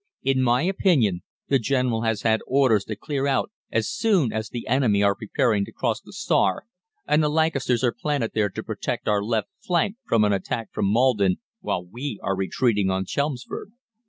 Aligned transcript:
In 0.23 0.41
my 0.41 0.63
opinion, 0.63 1.21
the 1.49 1.59
General 1.59 2.01
has 2.01 2.23
had 2.23 2.41
orders 2.47 2.85
to 2.85 2.95
clear 2.95 3.27
out 3.27 3.51
as 3.71 3.87
soon 3.87 4.33
as 4.33 4.49
the 4.49 4.65
enemy 4.65 5.03
are 5.03 5.13
preparing 5.13 5.63
to 5.65 5.71
cross 5.71 6.01
the 6.01 6.11
Stour, 6.11 6.65
and 7.05 7.21
the 7.21 7.29
Lancasters 7.29 7.83
are 7.83 7.93
planted 7.93 8.31
there 8.33 8.49
to 8.49 8.63
protect 8.63 9.07
our 9.07 9.21
left 9.21 9.49
flank 9.63 9.97
from 10.07 10.23
an 10.23 10.33
attack 10.33 10.69
from 10.73 10.91
Maldon 10.91 11.35
while 11.59 11.85
we 11.85 12.19
are 12.23 12.35
retreating 12.35 12.89
on 12.89 13.05
Chelmsford.' 13.05 13.73